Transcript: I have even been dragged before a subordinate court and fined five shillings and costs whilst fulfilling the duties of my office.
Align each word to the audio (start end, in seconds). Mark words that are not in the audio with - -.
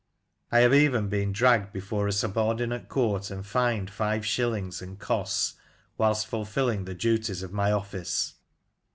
I 0.51 0.61
have 0.61 0.73
even 0.73 1.09
been 1.09 1.31
dragged 1.31 1.71
before 1.71 2.07
a 2.07 2.11
subordinate 2.11 2.89
court 2.89 3.29
and 3.29 3.45
fined 3.45 3.91
five 3.91 4.25
shillings 4.25 4.81
and 4.81 4.97
costs 4.97 5.53
whilst 5.95 6.25
fulfilling 6.25 6.85
the 6.85 6.95
duties 6.95 7.43
of 7.43 7.53
my 7.53 7.71
office. 7.71 8.33